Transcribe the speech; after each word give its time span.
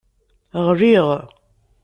Ɣliɣ. 0.67 1.07